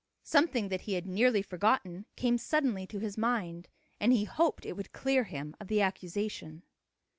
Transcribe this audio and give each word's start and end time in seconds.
Something 0.23 0.69
that 0.69 0.81
he 0.81 0.93
had 0.93 1.05
nearly 1.05 1.43
forgotten 1.43 2.07
came 2.15 2.39
suddenly 2.39 2.87
to 2.87 2.97
his 2.97 3.19
mind, 3.19 3.67
and 3.99 4.11
he 4.11 4.23
hoped 4.23 4.65
it 4.65 4.73
would 4.75 4.93
clear 4.93 5.25
him 5.25 5.55
of 5.59 5.67
the 5.67 5.83
accusation. 5.83 6.63